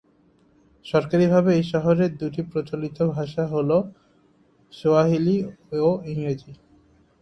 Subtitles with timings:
[0.85, 3.69] সরকারিভাবে এই শহরের দু'টি প্রচলিত ভাষা হল
[4.73, 5.37] সোয়াহিলি
[5.81, 6.51] ও ইংরেজি।